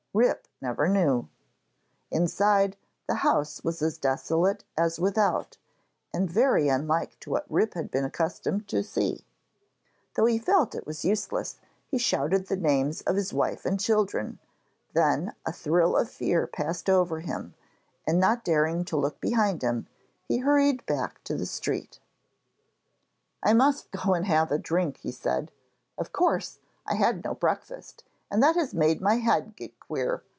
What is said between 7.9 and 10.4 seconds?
accustomed to see it. Though he